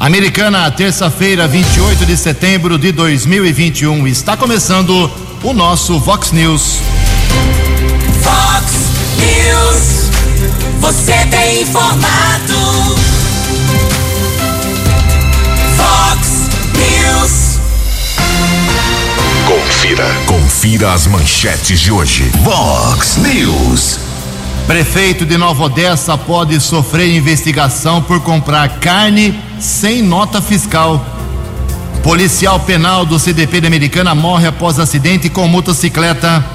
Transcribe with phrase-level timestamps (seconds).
[0.00, 4.06] Americana, terça-feira, 28 de setembro de 2021.
[4.06, 6.78] Está começando o nosso Vox News.
[8.22, 8.72] Vox
[9.18, 10.10] News.
[10.80, 12.96] Você tem informado.
[15.76, 16.48] Vox
[16.78, 17.60] News.
[19.46, 20.06] Confira.
[20.24, 22.24] Confira as manchetes de hoje.
[22.42, 24.09] Vox News.
[24.70, 31.04] Prefeito de Nova Odessa pode sofrer investigação por comprar carne sem nota fiscal.
[32.04, 36.46] Policial penal do CDP de Americana morre após acidente com motocicleta.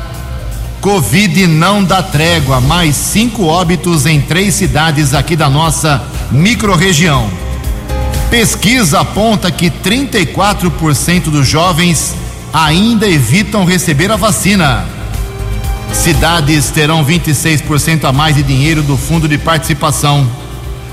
[0.79, 7.29] Covid não dá trégua, mais cinco óbitos em três cidades aqui da nossa microrregião.
[8.29, 12.15] Pesquisa aponta que 34% dos jovens
[12.53, 14.94] ainda evitam receber a vacina.
[15.93, 20.27] Cidades terão 26% a mais de dinheiro do Fundo de Participação.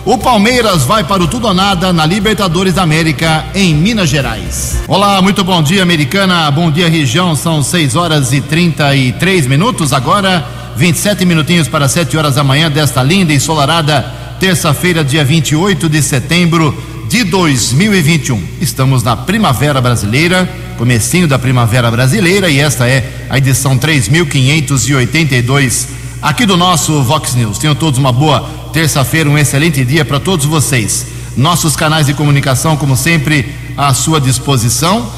[0.05, 4.83] O Palmeiras vai para o tudo ou nada na Libertadores da América em Minas Gerais.
[4.89, 6.51] Olá, muito bom dia, americana.
[6.51, 7.37] Bom dia, região.
[7.37, 9.93] São 6 horas e 33 minutos.
[9.93, 10.45] Agora,
[10.77, 16.03] 27 minutinhos para 7 horas da manhã desta linda e ensolarada terça-feira, dia 28 de
[16.03, 16.77] setembro
[17.09, 18.43] de 2021.
[18.61, 25.89] Estamos na Primavera Brasileira, comecinho da Primavera Brasileira, e esta é a edição 3582
[26.21, 27.59] aqui do nosso Vox News.
[27.59, 31.07] Tenham todos uma boa terça-feira, um excelente dia para todos vocês.
[31.37, 35.11] Nossos canais de comunicação, como sempre, à sua disposição.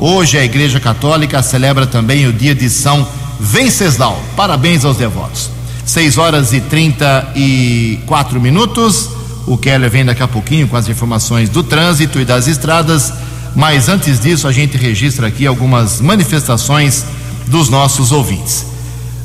[0.00, 3.06] Hoje a Igreja Católica celebra também o dia de São
[3.38, 4.20] Venceslau.
[4.36, 5.48] Parabéns aos devotos.
[5.86, 9.10] 6 horas e 34 minutos.
[9.46, 13.12] O Keller vem daqui a pouquinho com as informações do trânsito e das estradas.
[13.54, 17.04] Mas antes disso, a gente registra aqui algumas manifestações
[17.46, 18.66] dos nossos ouvintes.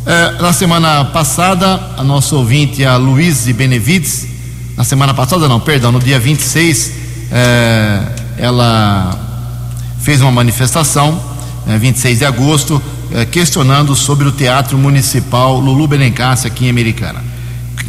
[0.06, 4.37] É, na semana passada, a nossa ouvinte, a Luiz Benevides,
[4.78, 6.92] na semana passada, não, perdão, no dia 26,
[7.32, 8.00] é,
[8.38, 9.20] ela
[10.00, 11.20] fez uma manifestação,
[11.68, 12.80] é, 26 de agosto,
[13.12, 17.24] é, questionando sobre o Teatro Municipal Lulu Belencassi aqui em Americana.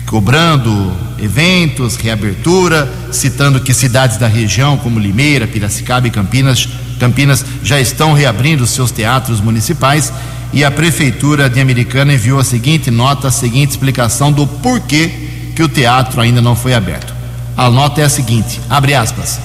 [0.07, 6.67] Cobrando eventos, reabertura, citando que cidades da região, como Limeira, Piracicaba e Campinas,
[6.99, 10.11] Campinas já estão reabrindo seus teatros municipais
[10.55, 15.29] e a Prefeitura de Americana enviou a seguinte nota, a seguinte explicação do porquê
[15.59, 17.13] que o teatro ainda não foi aberto.
[17.57, 19.41] A nota é a seguinte: abre aspas.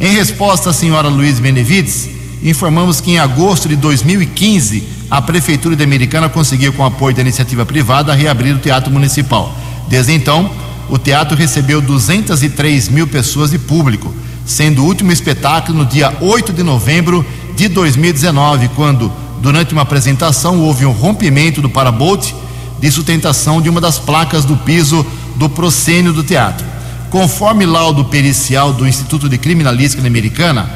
[0.00, 2.08] Em resposta à senhora Luiz Benevides,
[2.42, 7.64] informamos que em agosto de 2015 a Prefeitura de Americana conseguiu, com apoio da iniciativa
[7.64, 9.56] privada, reabrir o Teatro Municipal.
[9.86, 10.50] Desde então,
[10.90, 14.12] o teatro recebeu 203 mil pessoas de público,
[14.44, 17.24] sendo o último espetáculo no dia 8 de novembro
[17.54, 22.34] de 2019, quando, durante uma apresentação, houve um rompimento do parabote
[22.80, 25.06] de sustentação de uma das placas do piso
[25.36, 26.64] do proscênio do teatro.
[27.10, 30.68] Conforme laudo pericial do Instituto de Criminalística Americana,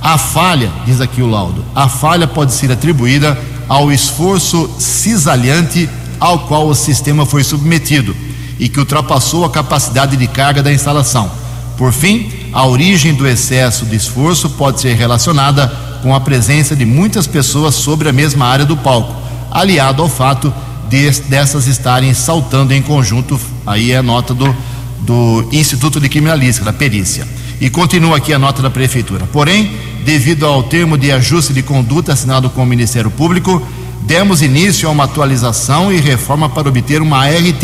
[0.00, 3.38] a falha, diz aqui o laudo, a falha pode ser atribuída
[3.68, 5.88] ao esforço cisalhante
[6.20, 8.14] ao qual o sistema foi submetido
[8.58, 11.30] e que ultrapassou a capacidade de carga da instalação.
[11.76, 15.66] Por fim, a origem do excesso de esforço pode ser relacionada
[16.02, 19.14] com a presença de muitas pessoas sobre a mesma área do palco,
[19.50, 20.52] aliado ao fato
[20.88, 23.40] de, dessas estarem saltando em conjunto.
[23.66, 24.54] Aí é a nota do,
[25.00, 27.26] do Instituto de Criminalística, da perícia.
[27.60, 29.26] E continua aqui a nota da Prefeitura.
[29.32, 29.72] Porém,
[30.04, 33.62] devido ao termo de ajuste de conduta assinado com o Ministério Público,
[34.02, 37.60] demos início a uma atualização e reforma para obter uma ART,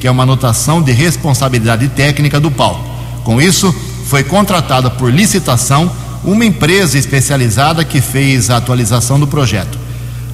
[0.00, 2.84] que é uma anotação de responsabilidade técnica do palco.
[3.24, 3.74] Com isso,
[4.06, 5.90] foi contratada por licitação
[6.24, 9.78] uma empresa especializada que fez a atualização do projeto.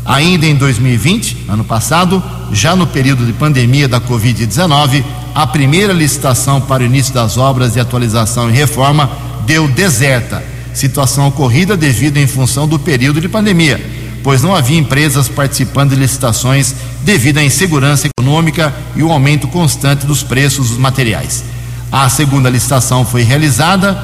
[0.04, 2.22] Ainda em 2020, ano passado,
[2.52, 5.02] já no período de pandemia da Covid-19,
[5.34, 9.10] a primeira licitação para o início das obras de atualização e reforma
[9.46, 13.84] deu deserta, situação ocorrida devido em função do período de pandemia,
[14.22, 20.06] pois não havia empresas participando de licitações devido à insegurança econômica e o aumento constante
[20.06, 21.44] dos preços dos materiais.
[21.90, 23.96] A segunda licitação foi realizada,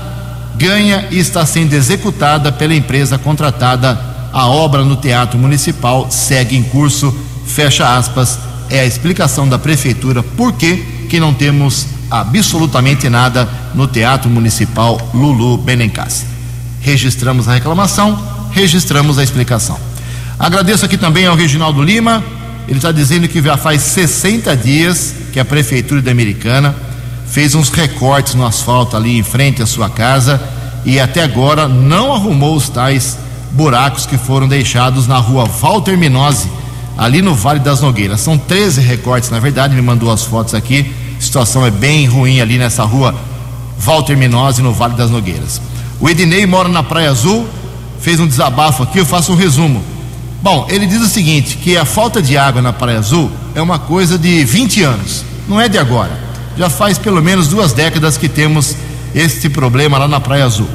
[0.56, 4.09] ganha e está sendo executada pela empresa contratada.
[4.32, 7.14] A obra no Teatro Municipal segue em curso,
[7.46, 8.38] fecha aspas,
[8.68, 10.76] é a explicação da prefeitura por que,
[11.08, 16.24] que não temos absolutamente nada no Teatro Municipal Lulu Benencassi.
[16.80, 18.18] Registramos a reclamação,
[18.52, 19.78] registramos a explicação.
[20.38, 22.22] Agradeço aqui também ao Reginaldo Lima,
[22.68, 26.74] ele está dizendo que já faz 60 dias que a Prefeitura da Americana
[27.26, 30.40] fez uns recortes no asfalto ali em frente à sua casa
[30.84, 33.18] e até agora não arrumou os tais
[33.52, 36.49] buracos que foram deixados na rua Walter Minose,
[36.97, 38.20] ali no Vale das Nogueiras.
[38.20, 40.93] São 13 recortes, na verdade, ele mandou as fotos aqui.
[41.19, 43.14] A situação é bem ruim ali nessa rua
[43.79, 45.61] Walter Minose, no Vale das Nogueiras.
[46.00, 47.47] O Ednei mora na Praia Azul,
[48.00, 49.82] fez um desabafo aqui, eu faço um resumo.
[50.43, 53.79] Bom, ele diz o seguinte: que a falta de água na Praia Azul é uma
[53.79, 56.19] coisa de 20 anos, não é de agora.
[56.56, 58.76] Já faz pelo menos duas décadas que temos
[59.14, 60.69] este problema lá na Praia Azul.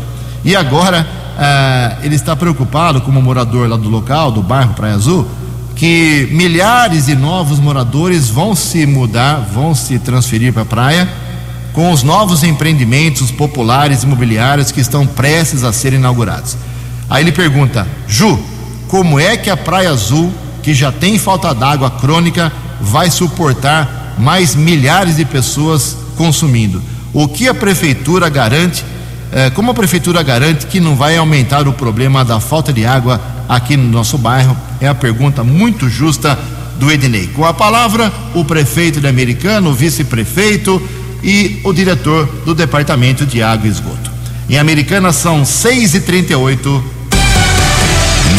[0.43, 5.27] E agora ah, ele está preocupado, como morador lá do local, do bairro Praia Azul,
[5.75, 11.09] que milhares de novos moradores vão se mudar, vão se transferir para a praia
[11.73, 16.55] com os novos empreendimentos populares imobiliários que estão prestes a ser inaugurados.
[17.09, 18.39] Aí ele pergunta: Ju,
[18.87, 20.33] como é que a Praia Azul,
[20.63, 26.81] que já tem falta d'água crônica, vai suportar mais milhares de pessoas consumindo?
[27.13, 28.85] O que a prefeitura garante?
[29.35, 33.19] Eh, como a prefeitura garante que não vai aumentar o problema da falta de água
[33.49, 34.55] aqui no nosso bairro?
[34.79, 36.39] É a pergunta muito justa
[36.79, 37.27] do Ednei.
[37.27, 40.81] Com a palavra, o prefeito de Americano, o vice-prefeito
[41.21, 44.09] e o diretor do Departamento de Água e Esgoto.
[44.49, 46.83] Em Americana são 6 e 38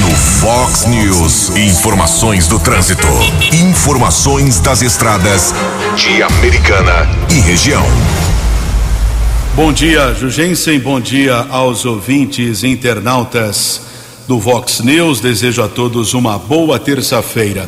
[0.00, 3.06] No Fox News, informações do trânsito.
[3.52, 5.54] Informações das estradas
[5.94, 7.84] de Americana e região.
[9.56, 10.78] Bom dia, Jugensen.
[10.78, 13.80] Bom dia aos ouvintes internautas
[14.28, 15.18] do Vox News.
[15.18, 17.66] Desejo a todos uma boa terça-feira.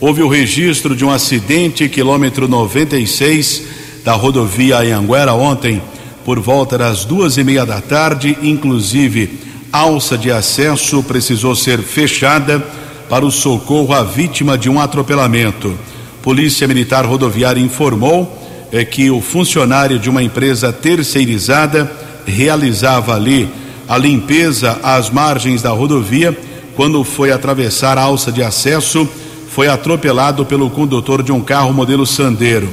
[0.00, 3.64] Houve o registro de um acidente, quilômetro 96,
[4.04, 5.82] da rodovia Anhanguera ontem,
[6.24, 8.38] por volta das duas e meia da tarde.
[8.40, 9.40] Inclusive,
[9.72, 12.64] alça de acesso precisou ser fechada
[13.10, 15.76] para o socorro à vítima de um atropelamento.
[16.22, 18.43] Polícia Militar Rodoviária informou
[18.74, 21.88] é que o funcionário de uma empresa terceirizada
[22.26, 23.48] realizava ali
[23.86, 26.36] a limpeza às margens da rodovia
[26.74, 29.08] quando foi atravessar a alça de acesso,
[29.48, 32.68] foi atropelado pelo condutor de um carro modelo Sandero.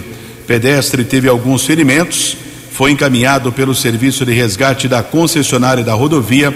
[0.47, 2.35] Pedestre teve alguns ferimentos,
[2.71, 6.51] foi encaminhado pelo serviço de resgate da concessionária da rodovia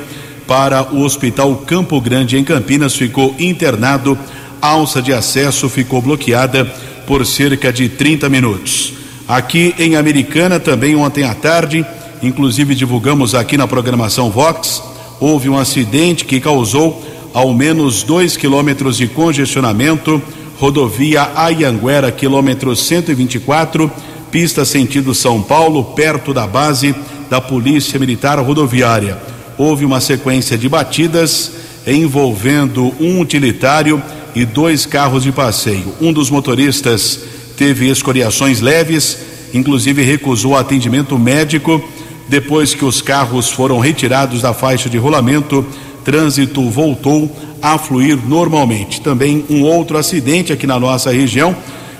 [0.47, 4.17] para o Hospital Campo Grande em Campinas, ficou internado.
[4.59, 6.65] A alça de acesso ficou bloqueada
[7.05, 9.04] por cerca de 30 minutos.
[9.27, 11.83] Aqui em Americana, também ontem à tarde,
[12.21, 14.83] inclusive divulgamos aqui na programação Vox,
[15.19, 20.21] houve um acidente que causou ao menos dois quilômetros de congestionamento,
[20.59, 23.91] rodovia Ayanguera, quilômetro 124,
[24.29, 26.93] pista sentido São Paulo, perto da base
[27.27, 29.17] da Polícia Militar Rodoviária.
[29.57, 31.51] Houve uma sequência de batidas
[31.87, 34.01] envolvendo um utilitário
[34.35, 35.93] e dois carros de passeio.
[35.99, 39.17] Um dos motoristas teve escoriações leves,
[39.53, 41.83] inclusive recusou atendimento médico.
[42.27, 45.65] Depois que os carros foram retirados da faixa de rolamento,
[46.03, 49.01] trânsito voltou a fluir normalmente.
[49.01, 51.55] Também um outro acidente aqui na nossa região,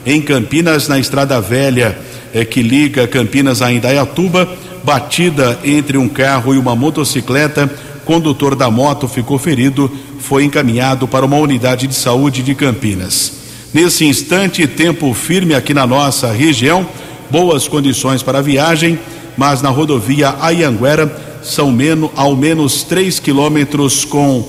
[0.06, 1.98] em Campinas, na Estrada Velha,
[2.34, 4.48] é, que liga Campinas a Indaiatuba,
[4.84, 7.72] batida entre um carro e uma motocicleta.
[8.03, 13.45] Condutor da moto ficou ferido, foi encaminhado para uma unidade de saúde de Campinas.
[13.75, 16.88] Nesse instante, tempo firme aqui na nossa região,
[17.29, 18.98] boas condições para a viagem,
[19.36, 24.48] mas na rodovia Ayanguera são menos, ao menos 3 quilômetros com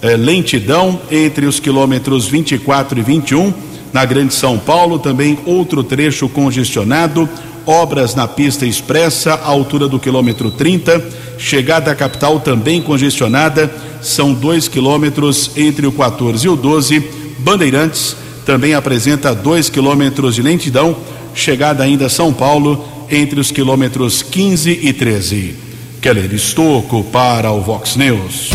[0.00, 3.52] eh, lentidão entre os quilômetros 24 e 21.
[3.92, 7.28] Na Grande São Paulo, também outro trecho congestionado,
[7.66, 11.04] obras na pista expressa, altura do quilômetro 30.
[11.36, 17.00] Chegada à capital também congestionada, são 2 quilômetros entre o 14 e o 12.
[17.40, 20.96] Bandeirantes também apresenta 2 quilômetros de lentidão,
[21.34, 25.54] chegada ainda a São Paulo, entre os quilômetros 15 e 13.
[26.00, 28.48] Keller Estocco para o Vox News.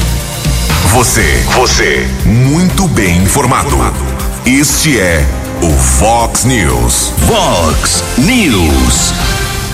[0.87, 3.77] Você, você, muito bem informado.
[4.43, 5.23] Este é
[5.61, 7.11] o Fox News.
[7.27, 9.13] Fox News.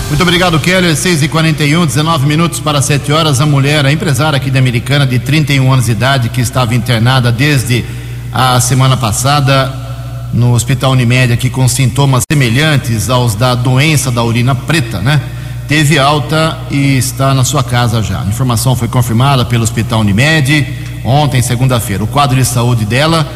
[0.08, 0.94] Muito obrigado, Keller.
[0.94, 3.40] 6 e 41 19 minutos para 7 horas.
[3.40, 7.32] A mulher, a empresária aqui da Americana, de 31 anos de idade, que estava internada
[7.32, 7.86] desde
[8.30, 9.88] a semana passada,
[10.32, 15.20] no Hospital Unimed aqui com sintomas semelhantes aos da doença da urina preta, né?
[15.66, 18.22] Teve alta e está na sua casa já.
[18.22, 20.66] A informação foi confirmada pelo Hospital Unimed
[21.04, 22.02] ontem, segunda-feira.
[22.02, 23.26] O quadro de saúde dela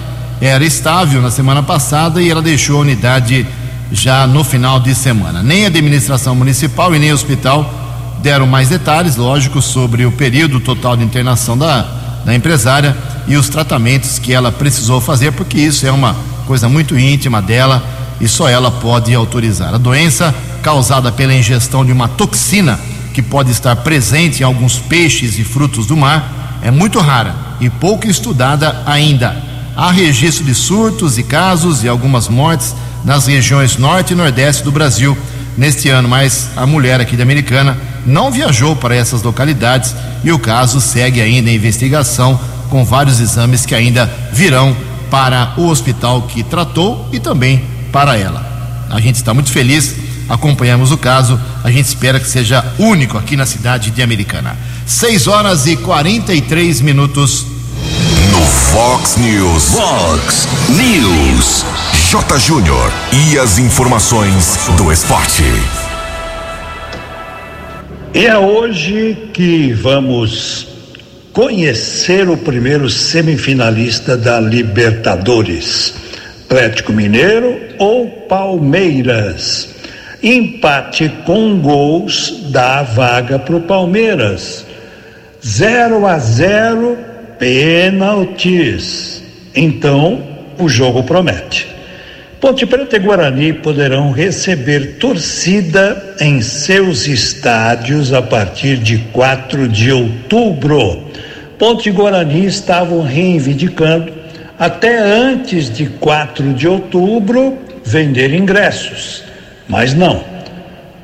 [0.40, 3.46] era estável na semana passada e ela deixou a unidade
[3.92, 5.42] já no final de semana.
[5.42, 7.72] Nem a administração municipal e nem o hospital
[8.22, 11.82] deram mais detalhes, lógico, sobre o período total de internação da,
[12.24, 12.96] da empresária
[13.28, 17.82] e os tratamentos que ela precisou fazer, porque isso é uma coisa muito íntima dela
[18.20, 19.74] e só ela pode autorizar.
[19.74, 22.78] A doença causada pela ingestão de uma toxina
[23.12, 27.68] que pode estar presente em alguns peixes e frutos do mar é muito rara e
[27.68, 29.36] pouco estudada ainda.
[29.76, 32.74] Há registro de surtos e casos e algumas mortes
[33.04, 35.16] nas regiões norte e nordeste do Brasil
[35.56, 40.38] neste ano, mas a mulher aqui de Americana não viajou para essas localidades e o
[40.38, 42.38] caso segue ainda em investigação
[42.70, 44.76] com vários exames que ainda virão
[45.14, 48.44] para o hospital que tratou e também para ela.
[48.90, 49.94] A gente está muito feliz,
[50.28, 54.56] acompanhamos o caso, a gente espera que seja único aqui na cidade de Americana.
[54.85, 57.47] 6 horas e 43 minutos.
[58.33, 59.66] No Fox News.
[59.66, 61.64] Fox News.
[62.11, 62.37] J.
[62.40, 62.92] Júnior.
[63.12, 65.44] E as informações do esporte.
[68.12, 70.74] E é hoje que vamos
[71.35, 75.93] conhecer o primeiro semifinalista da Libertadores.
[76.45, 79.75] Atlético Mineiro ou Palmeiras.
[80.23, 84.64] Empate com gols dá vaga para o Palmeiras.
[85.45, 86.97] 0 a 0
[87.37, 89.21] pênaltis.
[89.57, 90.23] Então,
[90.57, 91.67] o jogo promete.
[92.41, 99.91] Ponte Preta e Guarani poderão receber torcida em seus estádios a partir de 4 de
[99.91, 101.03] outubro.
[101.58, 104.12] Ponte Guarani estavam reivindicando,
[104.58, 109.25] até antes de 4 de outubro, vender ingressos.
[109.68, 110.25] Mas não.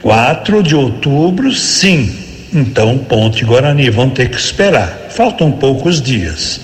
[0.03, 2.15] 4 de outubro, sim.
[2.53, 5.07] Então, Ponte Guarani vão ter que esperar.
[5.11, 6.61] Faltam poucos dias.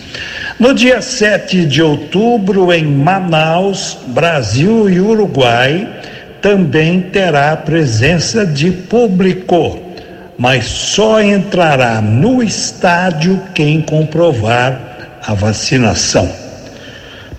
[0.58, 5.86] No dia 7 de outubro, em Manaus, Brasil e Uruguai,
[6.40, 9.85] também terá presença de público,
[10.38, 16.30] mas só entrará no estádio quem comprovar a vacinação.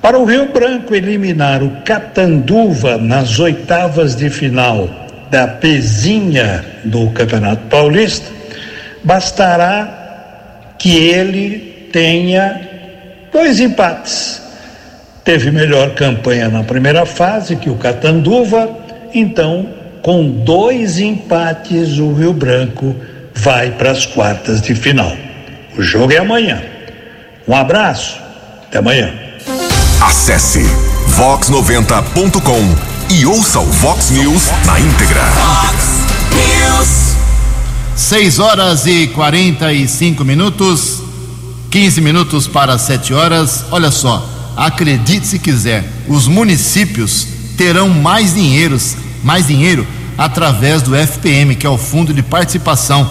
[0.01, 4.89] Para o Rio Branco eliminar o Catanduva nas oitavas de final
[5.29, 8.31] da pezinha do Campeonato Paulista,
[9.03, 12.61] bastará que ele tenha
[13.31, 14.41] dois empates.
[15.23, 18.69] Teve melhor campanha na primeira fase que o Catanduva,
[19.13, 19.67] então,
[20.01, 22.95] com dois empates, o Rio Branco
[23.35, 25.15] vai para as quartas de final.
[25.77, 26.61] O jogo é amanhã.
[27.47, 28.19] Um abraço,
[28.67, 29.13] até amanhã.
[30.01, 30.63] Acesse
[31.15, 35.23] vox90.com e ouça o Vox News na íntegra.
[35.31, 37.15] Fox News.
[37.95, 41.01] 6 horas e 45 minutos,
[41.71, 43.65] 15 minutos para 7 horas.
[43.71, 47.27] Olha só, acredite se quiser, os municípios
[47.57, 49.85] terão mais dinheiros, mais dinheiro
[50.17, 53.09] através do FPM, que é o Fundo de Participação,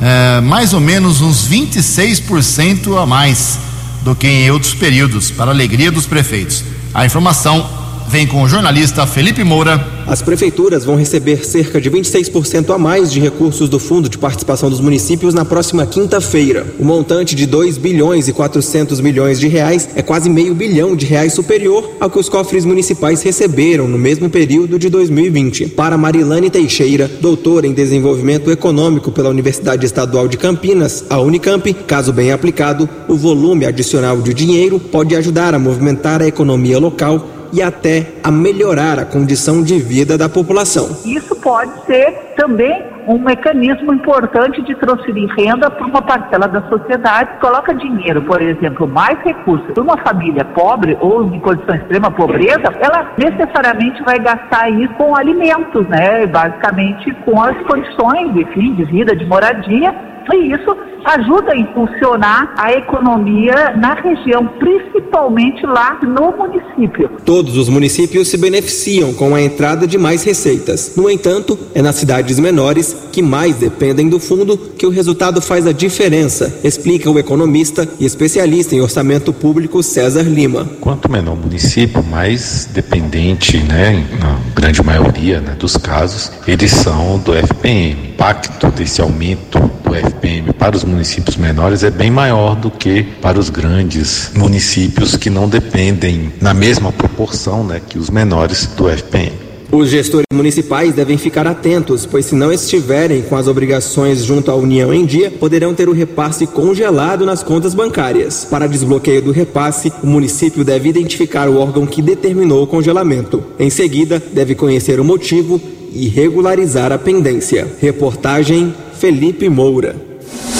[0.00, 3.58] é, mais ou menos uns 26% a mais
[4.02, 6.62] do que em outros períodos, para alegria dos prefeitos.
[6.92, 9.94] A informação vem com o jornalista Felipe Moura.
[10.06, 14.68] As prefeituras vão receber cerca de 26% a mais de recursos do Fundo de Participação
[14.68, 16.66] dos Municípios na próxima quinta-feira.
[16.78, 21.06] O montante de 2 bilhões e 400 milhões de reais é quase meio bilhão de
[21.06, 25.68] reais superior ao que os cofres municipais receberam no mesmo período de 2020.
[25.70, 32.12] Para Marilane Teixeira, doutora em desenvolvimento econômico pela Universidade Estadual de Campinas, a Unicamp, caso
[32.12, 37.62] bem aplicado, o volume adicional de dinheiro pode ajudar a movimentar a economia local e
[37.62, 40.96] até a melhorar a condição de vida da população.
[41.04, 47.38] Isso pode ser também um mecanismo importante de transferir renda para uma parcela da sociedade.
[47.40, 52.10] Coloca dinheiro, por exemplo, mais recursos para uma família pobre ou em condição de extrema
[52.10, 56.26] pobreza, ela necessariamente vai gastar isso com alimentos, né?
[56.26, 59.94] Basicamente com as condições, enfim, de vida, de moradia.
[60.32, 67.10] E isso ajuda a impulsionar a economia na região, principalmente lá no município.
[67.24, 70.94] Todos os municípios se beneficiam com a entrada de mais receitas.
[70.96, 75.66] No entanto, é nas cidades menores que mais dependem do fundo que o resultado faz
[75.66, 80.66] a diferença, explica o economista e especialista em orçamento público César Lima.
[80.80, 87.18] Quanto menor o município, mais dependente, né, na grande maioria né, dos casos, eles são
[87.18, 88.13] do FPM.
[88.14, 93.04] Impacto desse aumento do do FPM para os municípios menores é bem maior do que
[93.22, 98.88] para os grandes municípios que não dependem na mesma proporção né, que os menores do
[98.88, 99.32] FPM.
[99.70, 104.54] Os gestores municipais devem ficar atentos, pois se não estiverem com as obrigações junto à
[104.54, 108.46] União em dia, poderão ter o repasse congelado nas contas bancárias.
[108.48, 113.42] Para desbloqueio do repasse, o município deve identificar o órgão que determinou o congelamento.
[113.58, 115.60] Em seguida, deve conhecer o motivo
[115.94, 117.66] e regularizar a pendência.
[117.80, 119.96] Reportagem Felipe Moura.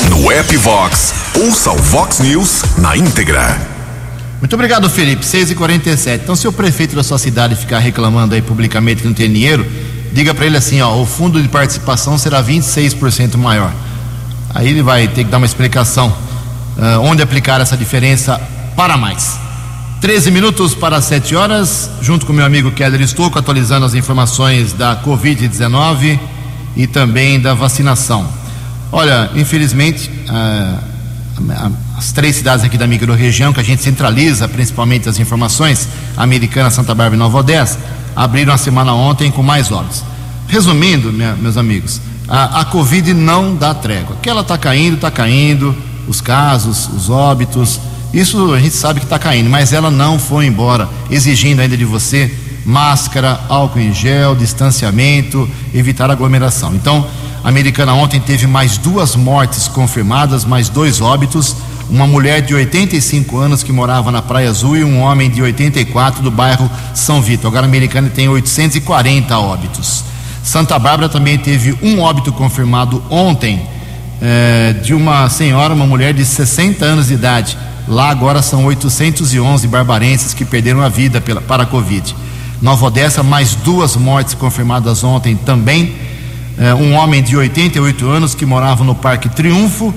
[0.08, 3.74] No app Vox, ouça o Vox News na íntegra.
[4.40, 5.24] Muito obrigado, Felipe.
[5.24, 6.20] 6h47.
[6.22, 9.66] Então, se o prefeito da sua cidade ficar reclamando aí publicamente que não tem dinheiro,
[10.12, 13.72] diga para ele assim: ó, o fundo de participação será 26% maior.
[14.54, 18.40] Aí ele vai ter que dar uma explicação uh, onde aplicar essa diferença
[18.76, 19.43] para mais.
[20.04, 25.02] 13 minutos para 7 horas, junto com meu amigo Keller Estouco, atualizando as informações da
[25.02, 26.20] Covid-19
[26.76, 28.28] e também da vacinação.
[28.92, 30.10] Olha, infelizmente,
[31.96, 36.94] as três cidades aqui da microrregião, que a gente centraliza principalmente as informações, Americana, Santa
[36.94, 37.78] Bárbara e Nova Odessa,
[38.14, 40.04] abriram a semana ontem com mais óbitos.
[40.46, 44.16] Resumindo, meus amigos, a, a Covid não dá trégua.
[44.20, 45.74] Que ela está caindo, está caindo,
[46.06, 47.80] os casos, os óbitos,
[48.14, 51.84] isso a gente sabe que está caindo, mas ela não foi embora, exigindo ainda de
[51.84, 52.32] você
[52.64, 56.74] máscara, álcool em gel, distanciamento, evitar aglomeração.
[56.74, 57.06] Então,
[57.42, 61.54] a americana ontem teve mais duas mortes confirmadas, mais dois óbitos
[61.88, 66.22] uma mulher de 85 anos que morava na Praia Azul e um homem de 84
[66.22, 67.48] do bairro São Vitor.
[67.48, 70.04] Agora a Americana tem 840 óbitos.
[70.42, 73.62] Santa Bárbara também teve um óbito confirmado ontem
[74.20, 77.56] é, de uma senhora, uma mulher de 60 anos de idade.
[77.86, 82.14] Lá agora são 811 barbarenses que perderam a vida pela, para a Covid.
[82.62, 85.94] Nova Odessa, mais duas mortes confirmadas ontem também.
[86.56, 89.92] É, um homem de 88 anos que morava no Parque Triunfo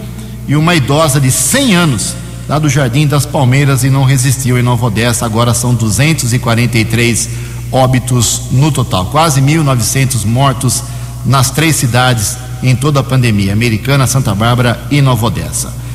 [0.48, 2.16] e uma idosa de 100 anos,
[2.48, 5.26] lá do Jardim das Palmeiras, e não resistiu em Nova Odessa.
[5.26, 7.30] Agora são 243
[7.72, 10.84] óbitos no total, quase 1.900 mortos
[11.26, 15.87] nas três cidades em toda a pandemia: Americana, Santa Bárbara e Nova Odessa.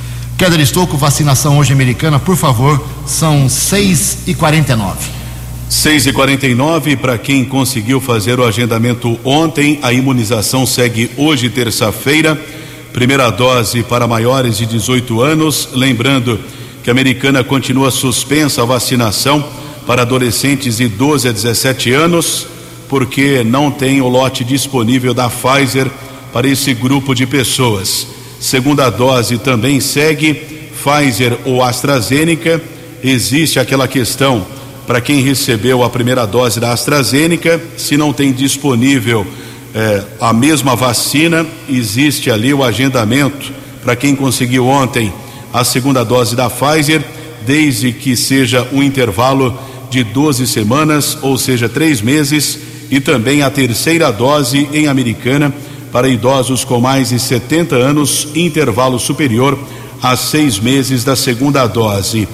[0.42, 5.08] Keller Estouco, vacinação hoje americana, por favor, são 6 e 49
[5.68, 12.36] 6 e 49 para quem conseguiu fazer o agendamento ontem, a imunização segue hoje, terça-feira
[12.92, 15.68] primeira dose para maiores de 18 anos.
[15.74, 16.40] Lembrando
[16.82, 19.48] que a americana continua suspensa a vacinação
[19.86, 22.48] para adolescentes de 12 a 17 anos,
[22.88, 25.88] porque não tem o lote disponível da Pfizer
[26.32, 28.21] para esse grupo de pessoas.
[28.42, 32.60] Segunda dose também segue, Pfizer ou AstraZeneca.
[33.00, 34.44] Existe aquela questão
[34.84, 39.24] para quem recebeu a primeira dose da AstraZeneca, se não tem disponível
[39.72, 45.12] é, a mesma vacina, existe ali o agendamento para quem conseguiu ontem
[45.52, 47.00] a segunda dose da Pfizer,
[47.46, 49.56] desde que seja um intervalo
[49.88, 52.58] de 12 semanas, ou seja, três meses,
[52.90, 55.54] e também a terceira dose em Americana
[55.92, 59.58] para idosos com mais de 70 anos, intervalo superior
[60.02, 62.26] a seis meses da segunda dose.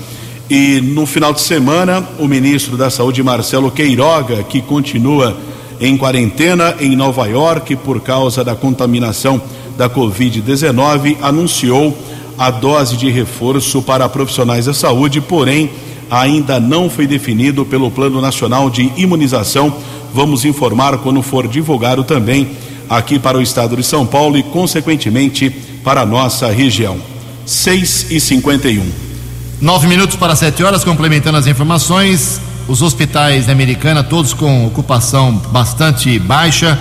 [0.48, 5.36] E no final de semana, o ministro da Saúde, Marcelo Queiroga, que continua
[5.80, 9.42] em quarentena em Nova York por causa da contaminação
[9.76, 11.96] da Covid-19, anunciou
[12.38, 15.70] a dose de reforço para profissionais da saúde, porém
[16.08, 19.74] ainda não foi definido pelo Plano Nacional de Imunização.
[20.14, 22.48] Vamos informar quando for divulgado também
[22.88, 25.50] aqui para o estado de São Paulo e, consequentemente,
[25.84, 26.98] para a nossa região.
[27.44, 28.84] 6 e 51
[29.60, 35.32] Nove minutos para sete horas, complementando as informações os hospitais da Americana, todos com ocupação
[35.50, 36.78] bastante baixa.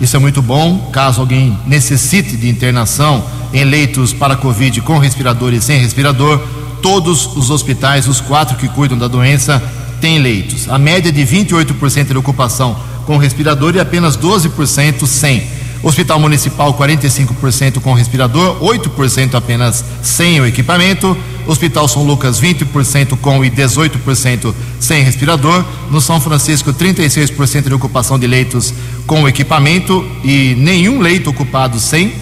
[0.00, 0.90] Isso é muito bom.
[0.92, 6.38] Caso alguém necessite de internação em leitos para Covid com respirador e sem respirador,
[6.82, 9.62] todos os hospitais, os quatro que cuidam da doença,
[10.00, 10.68] têm leitos.
[10.68, 15.60] A média de 28% de ocupação com respirador e apenas 12% sem.
[15.82, 21.16] Hospital Municipal, 45% com respirador, 8% apenas sem o equipamento.
[21.46, 25.64] Hospital São Lucas 20% com e 18% sem respirador.
[25.90, 28.74] No São Francisco 36% de ocupação de leitos
[29.06, 32.12] com equipamento e nenhum leito ocupado sem,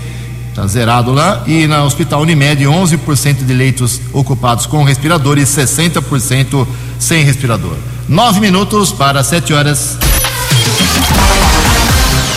[0.51, 1.43] está zerado lá.
[1.47, 6.67] E no Hospital Unimed 11% de leitos ocupados com respirador e 60%
[6.99, 7.75] sem respirador.
[8.09, 9.99] Nove minutos para sete horas.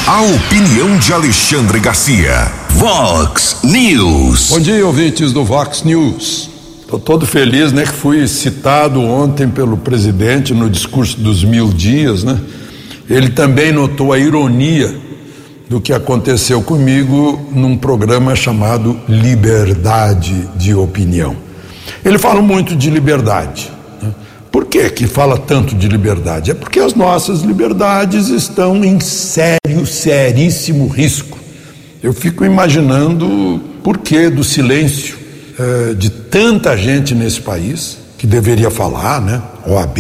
[0.08, 2.52] A opinião de Alexandre Garcia.
[2.72, 4.50] Vox News.
[4.50, 6.50] Bom dia, ouvintes do Vox News.
[6.82, 12.24] Estou todo feliz, né, que fui citado ontem pelo presidente no discurso dos mil dias,
[12.24, 12.40] né?
[13.10, 14.94] Ele também notou a ironia
[15.70, 21.36] do que aconteceu comigo num programa chamado Liberdade de Opinião.
[22.04, 23.72] Ele fala muito de liberdade.
[24.52, 26.52] Por que, que fala tanto de liberdade?
[26.52, 31.40] É porque as nossas liberdades estão em sério, seríssimo risco.
[32.04, 35.18] Eu fico imaginando por que do silêncio
[35.58, 39.42] eh, de tanta gente nesse país que deveria falar, né?
[39.66, 39.98] OAB,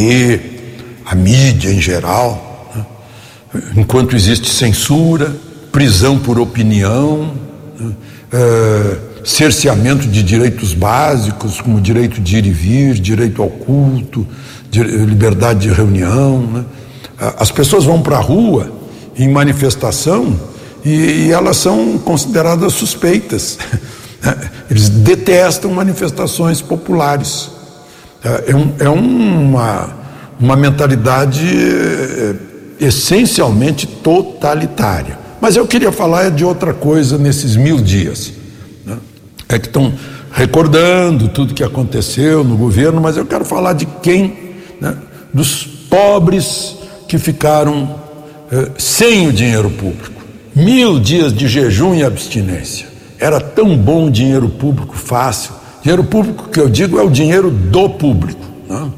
[1.06, 3.62] a mídia em geral, né?
[3.78, 5.36] enquanto existe censura,
[5.72, 7.34] prisão por opinião,
[7.80, 7.92] né?
[8.34, 14.26] é, cerceamento de direitos básicos, como direito de ir e vir, direito ao culto,
[14.74, 16.42] liberdade de reunião.
[16.42, 16.66] Né?
[17.38, 18.72] As pessoas vão para a rua
[19.18, 20.40] em manifestação
[20.84, 23.58] e, e elas são consideradas suspeitas.
[24.70, 27.50] Eles detestam manifestações populares.
[28.24, 29.90] É, é, um, é uma,
[30.40, 32.36] uma mentalidade é,
[32.80, 35.20] essencialmente totalitária.
[35.42, 38.32] Mas eu queria falar de outra coisa nesses mil dias.
[39.52, 39.94] É que estão
[40.32, 44.56] recordando tudo que aconteceu no governo, mas eu quero falar de quem?
[44.80, 44.96] Né?
[45.34, 48.00] Dos pobres que ficaram
[48.50, 50.22] eh, sem o dinheiro público.
[50.56, 52.88] Mil dias de jejum e abstinência.
[53.20, 55.52] Era tão bom dinheiro público fácil.
[55.82, 58.46] Dinheiro público que eu digo é o dinheiro do público.
[58.70, 58.90] Né?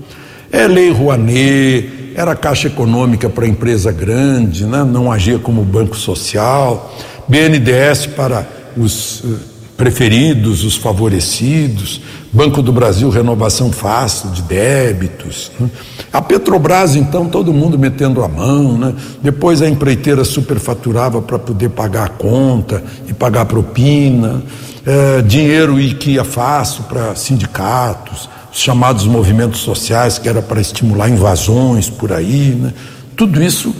[0.52, 4.84] É lei Rouanet, era caixa econômica para empresa grande, né?
[4.84, 6.96] não agia como banco social,
[7.28, 15.52] BNDES para os eh, preferidos, os favorecidos, Banco do Brasil, renovação fácil de débitos.
[15.60, 15.70] Né?
[16.12, 18.94] A Petrobras, então, todo mundo metendo a mão, né?
[19.22, 24.44] depois a empreiteira superfaturava para poder pagar a conta e pagar propina,
[24.86, 31.10] é, dinheiro que ia fácil para sindicatos, os chamados movimentos sociais, que era para estimular
[31.10, 32.74] invasões por aí, né?
[33.16, 33.74] tudo isso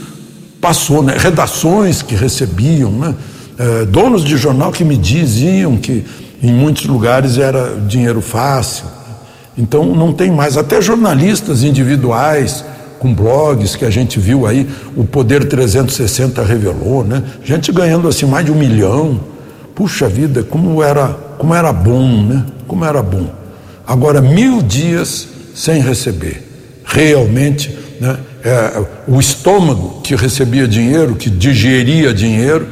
[0.60, 1.14] passou, né?
[1.18, 3.14] redações que recebiam, né?
[3.58, 6.04] É, donos de jornal que me diziam que
[6.42, 8.86] em muitos lugares era dinheiro fácil.
[9.56, 12.64] Então não tem mais, até jornalistas individuais
[12.98, 17.22] com blogs que a gente viu aí, o Poder 360 revelou, né?
[17.44, 19.20] Gente ganhando assim mais de um milhão.
[19.74, 22.46] Puxa vida, como era, como era bom, né?
[22.66, 23.28] Como era bom.
[23.86, 26.42] Agora, mil dias sem receber.
[26.84, 32.66] Realmente, né, é, o estômago que recebia dinheiro, que digeria dinheiro,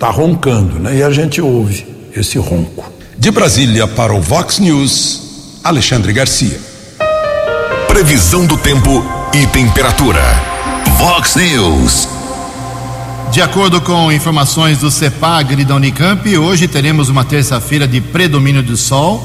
[0.00, 0.96] está roncando, né?
[0.96, 1.86] E a gente ouve
[2.16, 2.90] esse ronco.
[3.18, 6.58] De Brasília para o Vox News, Alexandre Garcia.
[7.86, 10.22] Previsão do tempo e temperatura.
[10.96, 12.08] Vox News.
[13.30, 18.62] De acordo com informações do CEPAG e da Unicamp, hoje teremos uma terça-feira de predomínio
[18.62, 19.22] do sol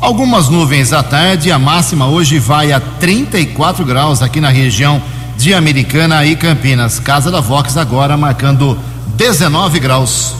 [0.00, 5.02] Algumas nuvens à tarde, a máxima hoje vai a 34 graus aqui na região
[5.36, 7.00] de Americana e Campinas.
[7.00, 8.78] Casa da Vox agora marcando
[9.18, 10.36] 19 graus.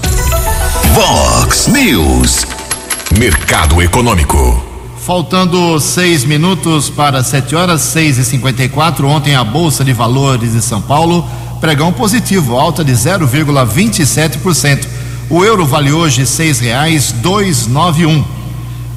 [0.95, 2.47] Vox News.
[3.19, 4.65] Mercado Econômico.
[5.05, 10.63] Faltando seis minutos para 7 horas, 6 e 54 Ontem a Bolsa de Valores de
[10.63, 11.29] São Paulo
[11.61, 14.87] pregão positivo, alta de 0,27%.
[15.29, 18.25] O euro vale hoje seis reais dois nove um.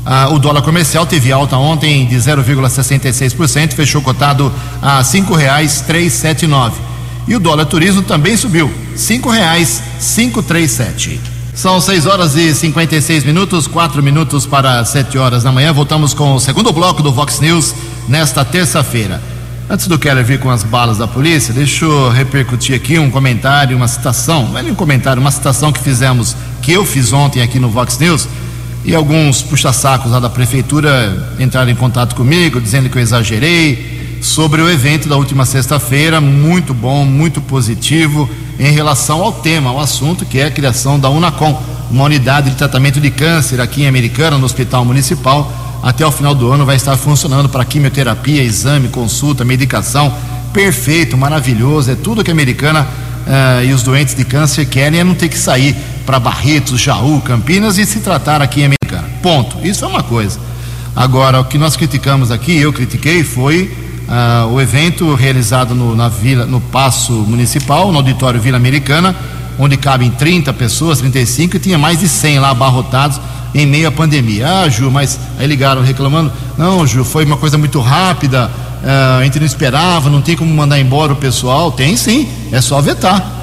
[0.06, 6.14] Ah, o dólar comercial teve alta ontem de 0,66%, fechou cotado a cinco reais três
[6.14, 6.91] sete nove.
[7.28, 11.20] E o dólar turismo também subiu, cinco reais cinco três sete.
[11.54, 15.74] São 6 horas e 56 minutos, quatro minutos para 7 horas da manhã.
[15.74, 17.76] Voltamos com o segundo bloco do Vox News
[18.08, 19.22] nesta terça-feira.
[19.70, 23.76] Antes do Keller vir com as balas da polícia, deixa eu repercutir aqui um comentário,
[23.76, 27.42] uma citação, não é nem um comentário, uma citação que fizemos, que eu fiz ontem
[27.42, 28.28] aqui no Vox News
[28.84, 34.62] e alguns puxa-sacos lá da prefeitura entraram em contato comigo, dizendo que eu exagerei sobre
[34.62, 38.30] o evento da última sexta-feira, muito bom, muito positivo
[38.60, 42.56] em relação ao tema, ao assunto que é a criação da Unacom, uma unidade de
[42.56, 45.52] tratamento de câncer aqui em Americana, no Hospital Municipal.
[45.82, 50.14] Até o final do ano vai estar funcionando para quimioterapia, exame, consulta, medicação.
[50.54, 52.88] Perfeito, maravilhoso, é tudo que a Americana
[53.26, 57.22] uh, e os doentes de câncer querem é não ter que sair para Barretos, Jaú,
[57.22, 59.10] Campinas e se tratar aqui em Americana.
[59.24, 59.58] Ponto.
[59.66, 60.40] Isso é uma coisa.
[60.96, 66.10] Agora, o que nós criticamos aqui, eu critiquei, foi uh, o evento realizado no, na
[66.10, 69.16] vila, no Paço Municipal, no Auditório Vila Americana,
[69.58, 73.20] onde cabem 30 pessoas, 35, e tinha mais de 100 lá abarrotados
[73.56, 74.48] em meio à pandemia.
[74.48, 76.32] Ah, Ju, mas aí ligaram reclamando.
[76.58, 78.52] Não, Ju, foi uma coisa muito rápida,
[78.84, 81.72] uh, a gente não esperava, não tem como mandar embora o pessoal.
[81.72, 83.40] Tem sim, é só vetar.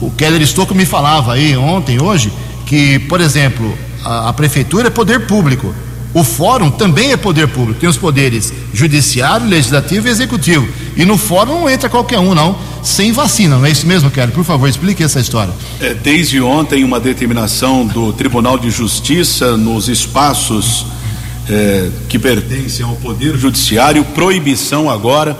[0.00, 2.32] O Keller Estocco me falava aí ontem, hoje,
[2.66, 3.72] que, por exemplo,
[4.04, 5.72] a, a, prefeitura é poder público.
[6.14, 10.68] O fórum também é poder público, tem os poderes judiciário, legislativo e executivo.
[10.96, 14.32] E no fórum não entra qualquer um, não, sem vacina, não é isso mesmo, Kelly?
[14.32, 15.52] Por favor, explique essa história.
[15.80, 20.84] É, desde ontem, uma determinação do Tribunal de Justiça nos espaços
[21.48, 25.36] é, que pertencem ao Poder Judiciário, proibição agora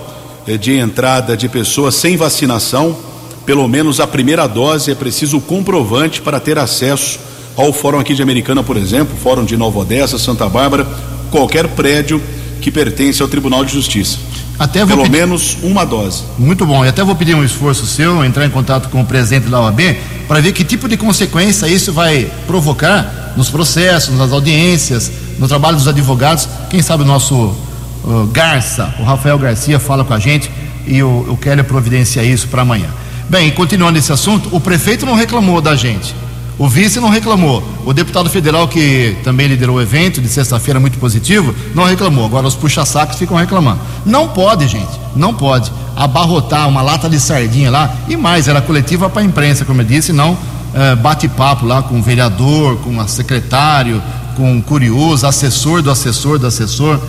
[0.47, 2.97] é, de entrada de pessoas sem vacinação,
[3.45, 7.19] pelo menos a primeira dose, é preciso comprovante para ter acesso
[7.57, 10.87] ao fórum aqui de Americana, por exemplo, fórum de Nova Odessa, Santa Bárbara,
[11.31, 12.23] qualquer prédio
[12.61, 14.19] que pertence ao Tribunal de Justiça.
[14.59, 15.19] Até Pelo pedir...
[15.19, 16.23] menos uma dose.
[16.39, 16.85] Muito bom.
[16.85, 19.81] E até vou pedir um esforço seu, entrar em contato com o presidente da OAB,
[20.29, 25.77] para ver que tipo de consequência isso vai provocar nos processos, nas audiências, no trabalho
[25.77, 26.49] dos advogados.
[26.71, 30.51] Quem sabe o nosso uh, Garça, o Rafael Garcia, fala com a gente
[30.87, 32.89] e o, o Kelly providencia isso para amanhã.
[33.29, 36.15] Bem, continuando esse assunto, o prefeito não reclamou da gente.
[36.63, 37.61] O vice não reclamou.
[37.85, 42.25] O deputado federal, que também liderou o evento de sexta-feira, muito positivo, não reclamou.
[42.25, 43.81] Agora os puxa-sacos ficam reclamando.
[44.07, 47.93] Não pode, gente, não pode abarrotar uma lata de sardinha lá.
[48.09, 50.39] E mais, era coletiva para a imprensa, como eu disse, não
[50.73, 54.01] é, bate-papo lá com o vereador, com o secretário,
[54.37, 57.01] com o curioso, assessor do assessor do assessor.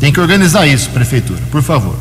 [0.00, 1.94] Tem que organizar isso, prefeitura, por favor.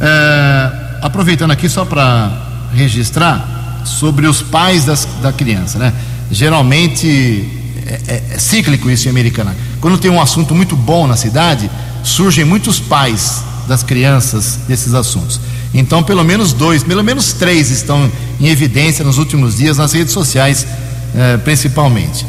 [0.00, 2.32] É, aproveitando aqui só para
[2.74, 5.92] registrar sobre os pais das, da criança, né?
[6.32, 7.46] Geralmente
[7.86, 9.54] é, é, é, cíclico isso em Americana.
[9.80, 11.70] Quando tem um assunto muito bom na cidade,
[12.02, 15.38] surgem muitos pais das crianças desses assuntos.
[15.74, 20.12] Então, pelo menos dois, pelo menos três estão em evidência nos últimos dias nas redes
[20.12, 20.66] sociais,
[21.14, 22.26] eh, principalmente.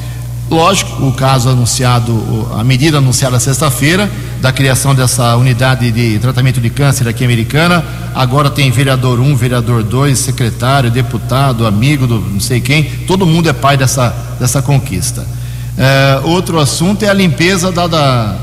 [0.50, 4.10] Lógico, o caso anunciado, a medida anunciada sexta-feira
[4.42, 9.36] da criação dessa unidade de tratamento de câncer aqui americana, agora tem vereador 1, um,
[9.36, 14.62] vereador 2, secretário, deputado, amigo do não sei quem, todo mundo é pai dessa, dessa
[14.62, 15.26] conquista.
[15.78, 18.36] É, outro assunto é a limpeza da, da,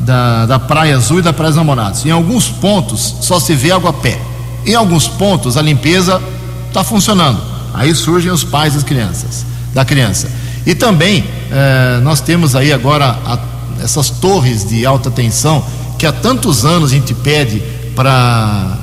[0.00, 2.04] da, da Praia Azul e da Praia dos Namorados.
[2.04, 4.20] Em alguns pontos só se vê água a pé.
[4.66, 6.20] Em alguns pontos a limpeza
[6.68, 7.40] está funcionando.
[7.72, 10.28] Aí surgem os pais das crianças, da criança.
[10.66, 13.38] E também eh, nós temos aí agora a,
[13.82, 15.64] essas torres de alta tensão
[15.98, 17.62] que há tantos anos a gente pede
[17.94, 18.78] para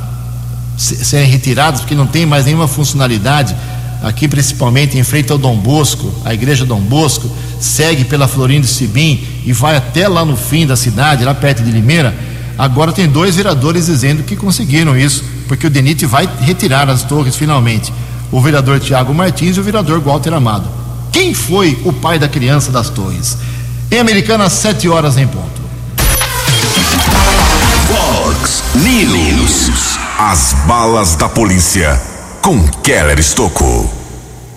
[0.77, 3.55] serem retiradas porque não tem mais nenhuma funcionalidade.
[4.03, 9.23] Aqui, principalmente em frente ao Dom Bosco, a igreja Dom Bosco, segue pela Florindo Sibim
[9.45, 12.15] e vai até lá no fim da cidade, lá perto de Limeira.
[12.57, 17.35] Agora tem dois vereadores dizendo que conseguiram isso, porque o DENIT vai retirar as torres
[17.35, 17.93] finalmente.
[18.31, 20.80] O vereador Tiago Martins e o vereador Walter Amado.
[21.11, 23.37] Quem foi o pai da criança das torres?
[23.91, 25.61] Em Americana, sete horas em ponto.
[27.87, 29.97] Fox News.
[30.17, 32.01] As balas da polícia
[32.41, 33.91] com Keller Estocou.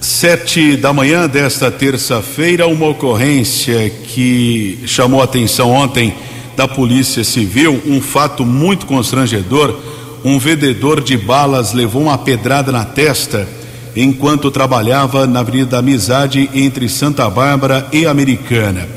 [0.01, 6.15] Sete da manhã desta terça-feira, uma ocorrência que chamou a atenção ontem
[6.57, 9.77] da Polícia Civil, um fato muito constrangedor.
[10.25, 13.49] Um vendedor de balas levou uma pedrada na testa
[13.97, 18.89] enquanto trabalhava na Avenida Amizade entre Santa Bárbara e Americana.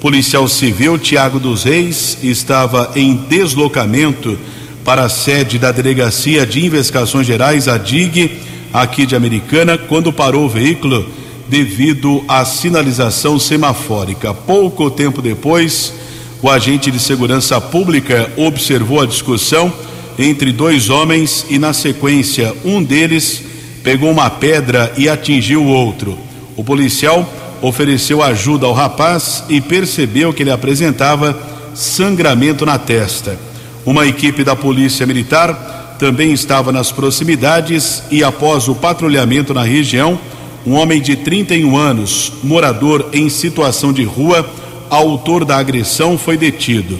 [0.00, 4.38] Policial Civil Tiago dos Reis estava em deslocamento
[4.84, 8.38] para a sede da Delegacia de Investigações Gerais, a DIG,
[8.72, 11.06] aqui de Americana, quando parou o veículo
[11.48, 14.32] devido à sinalização semafórica.
[14.32, 15.92] Pouco tempo depois,
[16.40, 19.72] o agente de segurança pública observou a discussão
[20.18, 23.49] entre dois homens e, na sequência, um deles
[23.82, 26.18] pegou uma pedra e atingiu o outro.
[26.56, 27.28] O policial
[27.62, 31.38] ofereceu ajuda ao rapaz e percebeu que ele apresentava
[31.74, 33.38] sangramento na testa.
[33.84, 40.18] Uma equipe da Polícia Militar também estava nas proximidades e, após o patrulhamento na região,
[40.66, 44.48] um homem de 31 anos, morador em situação de rua,
[44.88, 46.98] autor da agressão, foi detido.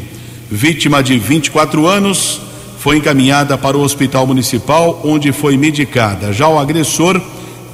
[0.51, 2.41] Vítima de 24 anos,
[2.81, 6.33] foi encaminhada para o hospital municipal, onde foi medicada.
[6.33, 7.21] Já o agressor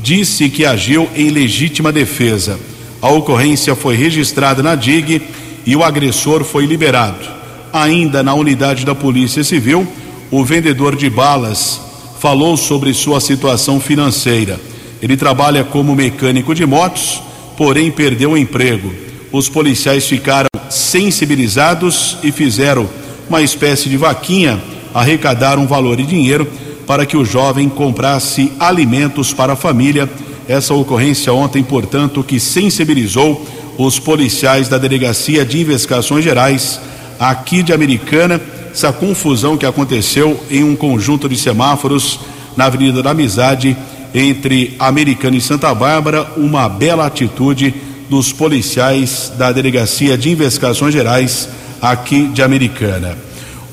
[0.03, 2.59] disse que agiu em legítima defesa.
[3.01, 5.23] A ocorrência foi registrada na DIG
[5.65, 7.25] e o agressor foi liberado.
[7.73, 9.87] Ainda na unidade da Polícia Civil,
[10.29, 11.81] o vendedor de balas
[12.19, 14.59] falou sobre sua situação financeira.
[15.01, 17.23] Ele trabalha como mecânico de motos,
[17.57, 18.93] porém perdeu o emprego.
[19.31, 22.89] Os policiais ficaram sensibilizados e fizeram
[23.29, 24.61] uma espécie de vaquinha
[24.97, 26.51] arrecadar um valor em dinheiro
[26.87, 30.09] para que o jovem comprasse alimentos para a família.
[30.49, 36.81] Essa ocorrência ontem, portanto, que sensibilizou os policiais da Delegacia de Investigações Gerais
[37.21, 38.41] aqui de Americana,
[38.73, 42.21] essa confusão que aconteceu em um conjunto de semáforos
[42.57, 43.77] na Avenida da Amizade
[44.15, 47.75] entre Americana e Santa Bárbara, uma bela atitude
[48.09, 51.51] dos policiais da Delegacia de Investigações Gerais
[51.83, 53.26] aqui de Americana.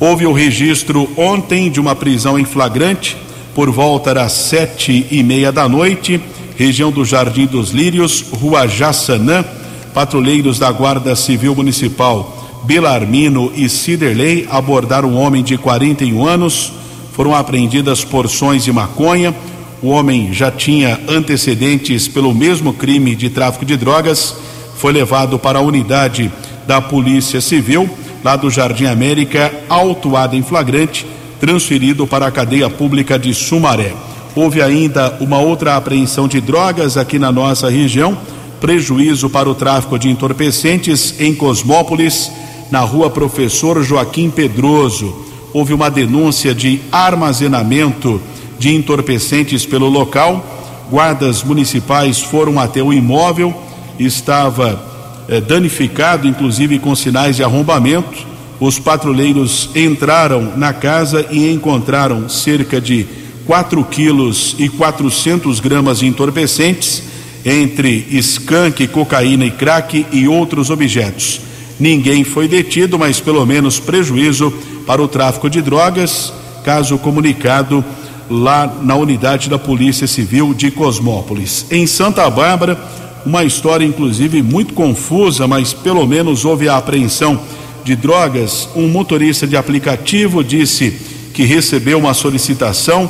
[0.05, 3.15] Houve o registro ontem de uma prisão em flagrante
[3.55, 6.19] por volta das sete e meia da noite,
[6.57, 9.45] região do Jardim dos Lírios, Rua Jaçanã.
[9.93, 16.73] Patrulheiros da Guarda Civil Municipal Belarmino e Ciderley abordaram um homem de 41 anos.
[17.13, 19.33] Foram apreendidas porções de maconha.
[19.81, 24.35] O homem já tinha antecedentes pelo mesmo crime de tráfico de drogas.
[24.75, 26.29] Foi levado para a unidade
[26.67, 27.89] da Polícia Civil,
[28.23, 31.05] lá do Jardim América, autuado em flagrante
[31.43, 33.93] transferido para a cadeia pública de Sumaré.
[34.33, 38.17] Houve ainda uma outra apreensão de drogas aqui na nossa região,
[38.61, 42.31] prejuízo para o tráfico de entorpecentes em Cosmópolis,
[42.71, 45.13] na rua Professor Joaquim Pedroso.
[45.51, 48.21] Houve uma denúncia de armazenamento
[48.57, 50.41] de entorpecentes pelo local.
[50.89, 53.53] Guardas municipais foram até o imóvel,
[53.99, 54.92] estava
[55.27, 62.79] eh, danificado, inclusive com sinais de arrombamento os patrulheiros entraram na casa e encontraram cerca
[62.79, 63.05] de
[63.45, 67.03] 4 quilos e 400 gramas de entorpecentes,
[67.43, 71.41] entre skunk, cocaína e crack e outros objetos.
[71.77, 74.53] Ninguém foi detido, mas pelo menos prejuízo
[74.87, 76.31] para o tráfico de drogas,
[76.63, 77.83] caso comunicado
[78.29, 81.65] lá na unidade da Polícia Civil de Cosmópolis.
[81.69, 82.79] Em Santa Bárbara,
[83.25, 87.39] uma história inclusive muito confusa, mas pelo menos houve a apreensão
[87.83, 90.91] de Drogas, um motorista de aplicativo disse
[91.33, 93.09] que recebeu uma solicitação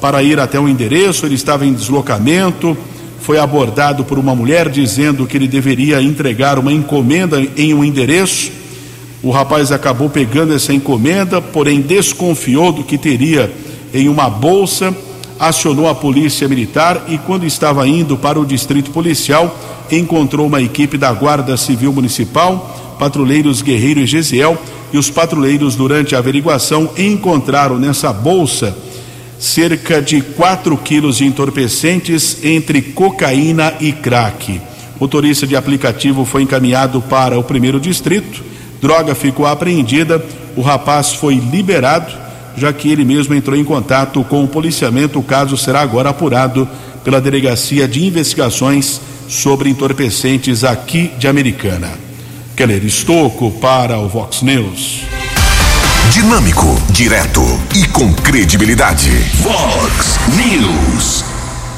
[0.00, 2.76] para ir até um endereço, ele estava em deslocamento,
[3.20, 8.50] foi abordado por uma mulher dizendo que ele deveria entregar uma encomenda em um endereço.
[9.22, 13.52] O rapaz acabou pegando essa encomenda, porém desconfiou do que teria
[13.92, 14.96] em uma bolsa,
[15.38, 19.56] acionou a polícia militar e, quando estava indo para o distrito policial,
[19.90, 24.58] encontrou uma equipe da Guarda Civil Municipal patrulheiros Guerreiro e Gesiel
[24.92, 28.76] e os patrulheiros, durante a averiguação, encontraram nessa bolsa
[29.38, 34.60] cerca de 4 quilos de entorpecentes entre cocaína e crack.
[34.96, 38.42] O motorista de aplicativo foi encaminhado para o primeiro distrito,
[38.80, 40.24] droga ficou apreendida,
[40.56, 42.12] o rapaz foi liberado,
[42.58, 45.18] já que ele mesmo entrou em contato com o policiamento.
[45.18, 46.68] O caso será agora apurado
[47.04, 51.90] pela Delegacia de Investigações sobre Entorpecentes aqui de Americana.
[52.56, 55.02] Keller Estocco para o Vox News.
[56.10, 57.42] Dinâmico, direto
[57.76, 59.10] e com credibilidade.
[59.42, 61.24] Vox News.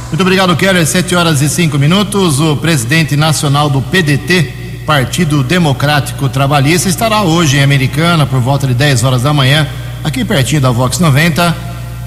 [0.09, 0.87] Muito obrigado, Keller.
[0.87, 2.41] Sete horas e cinco minutos.
[2.41, 8.75] O presidente nacional do PDT, Partido Democrático Trabalhista, estará hoje em Americana por volta de
[8.75, 9.69] 10 horas da manhã,
[10.03, 11.57] aqui pertinho da Vox 90,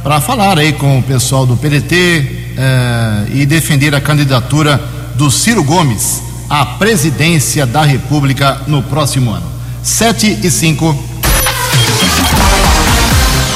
[0.02, 4.82] para falar aí com o pessoal do PDT eh, e defender a candidatura
[5.16, 9.46] do Ciro Gomes à presidência da República no próximo ano.
[9.82, 11.04] 7 e 5.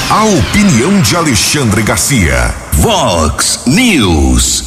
[0.10, 2.54] A opinião de Alexandre Garcia.
[2.74, 4.64] Vox News.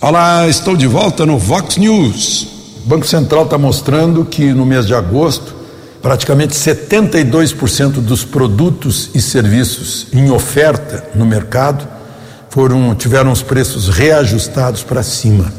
[0.00, 2.48] Olá, estou de volta no Vox News.
[2.84, 5.54] O Banco Central está mostrando que no mês de agosto,
[6.04, 11.88] praticamente 72% dos produtos e serviços em oferta no mercado
[12.50, 15.50] foram tiveram os preços reajustados para cima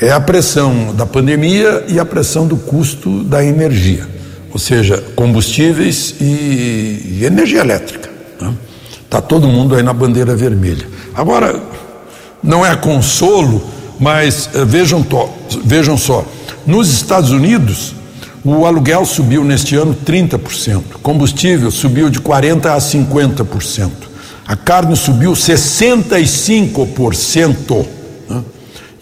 [0.00, 4.06] é a pressão da pandemia e a pressão do custo da energia,
[4.52, 8.10] ou seja, combustíveis e, e energia elétrica.
[8.34, 8.54] Está né?
[9.10, 10.86] Tá todo mundo aí na bandeira vermelha.
[11.14, 11.60] Agora,
[12.42, 13.64] não é consolo,
[13.98, 15.28] mas uh, vejam, to,
[15.64, 16.24] vejam só:
[16.64, 17.94] nos Estados Unidos,
[18.56, 23.90] o aluguel subiu neste ano 30%, combustível subiu de 40% a 50%,
[24.46, 27.86] a carne subiu 65%.
[28.28, 28.42] Né?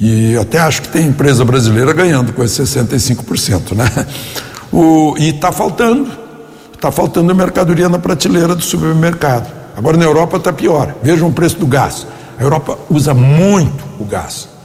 [0.01, 3.89] E até acho que tem empresa brasileira ganhando com esses 65%, né?
[4.73, 6.11] O, e está faltando,
[6.75, 9.49] está faltando mercadoria na prateleira do supermercado.
[9.77, 10.93] Agora na Europa está pior.
[11.03, 12.05] Vejam o preço do gás.
[12.37, 14.56] A Europa usa muito o gás.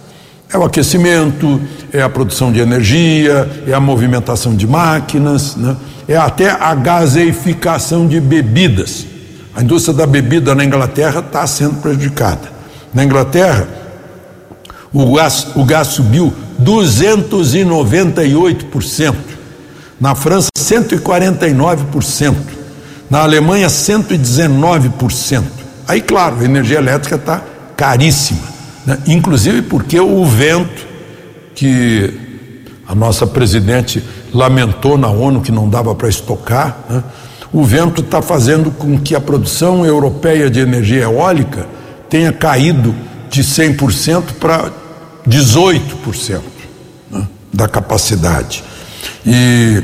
[0.54, 1.62] É o aquecimento,
[1.94, 5.78] é a produção de energia, é a movimentação de máquinas, né?
[6.08, 9.08] é até a gaseificação de bebidas.
[9.56, 12.52] A indústria da bebida na Inglaterra está sendo prejudicada.
[12.94, 13.68] Na Inglaterra,
[14.92, 19.16] o gás, o gás subiu 298%.
[20.00, 22.36] Na França, 149%.
[23.10, 25.44] Na Alemanha, 119%.
[25.88, 27.42] Aí, claro, a energia elétrica está
[27.78, 28.51] caríssima.
[28.86, 28.98] Né?
[29.08, 30.88] Inclusive porque o vento,
[31.54, 32.14] que
[32.88, 34.04] a nossa presidente
[34.34, 37.04] lamentou na ONU que não dava para estocar, né?
[37.54, 41.68] o vento está fazendo com que a produção europeia de energia eólica
[42.10, 42.96] tenha caído
[43.30, 44.72] de 100% para
[45.28, 46.42] 18%
[47.10, 48.64] né, da capacidade.
[49.26, 49.84] E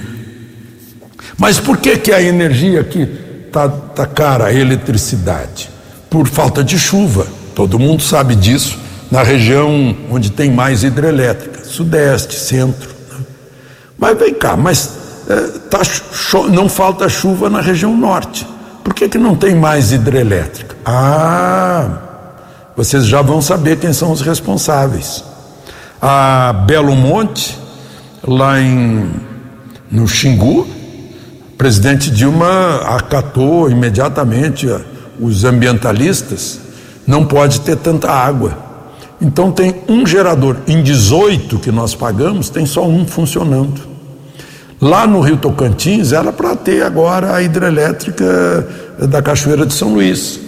[1.37, 3.07] Mas por que, que a energia aqui
[3.45, 5.69] está tá cara, a eletricidade?
[6.09, 7.27] Por falta de chuva.
[7.53, 12.89] Todo mundo sabe disso na região onde tem mais hidrelétrica, sudeste, centro.
[13.11, 13.25] Né?
[13.97, 14.91] Mas vem cá, mas
[15.29, 15.81] é, tá,
[16.49, 18.47] não falta chuva na região norte.
[18.83, 20.75] Por que, que não tem mais hidrelétrica?
[20.85, 21.89] Ah,
[22.75, 25.23] vocês já vão saber quem são os responsáveis.
[26.01, 27.57] A Belo Monte,
[28.25, 29.11] lá em,
[29.91, 30.67] no Xingu,
[31.57, 34.67] presidente Dilma acatou imediatamente
[35.19, 36.59] os ambientalistas,
[37.05, 38.66] não pode ter tanta água.
[39.21, 40.57] Então tem um gerador.
[40.67, 43.81] Em 18 que nós pagamos, tem só um funcionando.
[44.79, 48.67] Lá no Rio Tocantins era para ter agora a hidrelétrica
[49.09, 50.39] da Cachoeira de São Luís.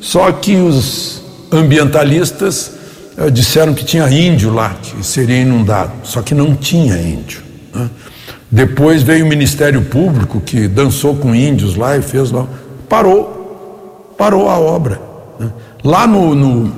[0.00, 2.72] Só que os ambientalistas
[3.16, 5.92] eh, disseram que tinha índio lá, que seria inundado.
[6.04, 7.42] Só que não tinha índio.
[7.74, 7.88] Né?
[8.50, 12.46] Depois veio o Ministério Público, que dançou com índios lá e fez lá.
[12.88, 14.14] Parou.
[14.18, 15.00] Parou a obra.
[15.40, 15.50] Né?
[15.82, 16.72] Lá no, no,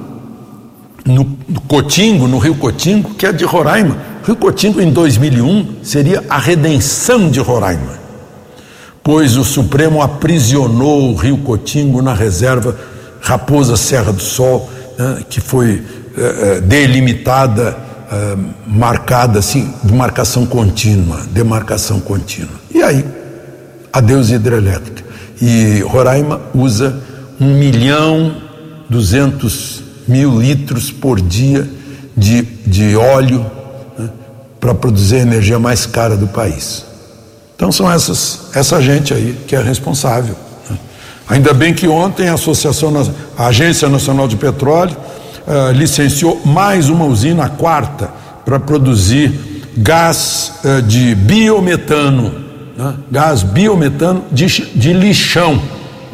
[1.05, 1.25] no,
[1.67, 3.97] Cotingo, no Rio Cotingo, que é de Roraima.
[4.25, 7.99] Rio Cotingo, em 2001, seria a redenção de Roraima,
[9.03, 12.77] pois o Supremo aprisionou o Rio Cotingo na reserva
[13.21, 15.83] Raposa Serra do Sol, né, que foi
[16.17, 17.77] eh, delimitada,
[18.11, 18.37] eh,
[18.67, 22.55] marcada assim, de marcação contínua, demarcação contínua.
[22.75, 23.05] E aí,
[23.93, 25.05] adeus hidrelétrica.
[25.41, 27.01] E Roraima usa
[27.41, 28.37] um milhão
[28.89, 31.69] duzentos mil litros por dia
[32.17, 33.45] de, de óleo
[33.99, 34.09] né,
[34.59, 36.85] para produzir a energia mais cara do país.
[37.57, 40.35] Então são essas, essa gente aí que é responsável.
[40.69, 40.79] Né.
[41.29, 42.93] Ainda bem que ontem a Associação,
[43.37, 44.97] a Agência Nacional de Petróleo
[45.47, 48.11] uh, licenciou mais uma usina, a quarta,
[48.45, 52.33] para produzir gás uh, de biometano,
[52.77, 55.63] né, gás biometano de, de lixão.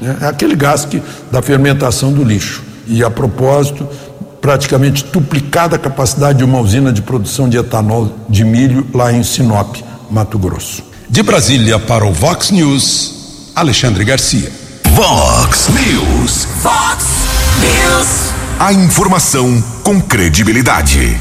[0.01, 2.66] Né, é aquele gás que, da fermentação do lixo.
[2.87, 3.89] E a propósito,
[4.41, 9.23] praticamente duplicada a capacidade de uma usina de produção de etanol de milho lá em
[9.23, 9.77] Sinop,
[10.11, 10.85] Mato Grosso.
[11.09, 14.51] De Brasília para o Vox News, Alexandre Garcia.
[14.91, 16.47] Vox News.
[16.63, 17.05] Vox
[17.61, 18.33] News.
[18.59, 21.21] A informação com credibilidade.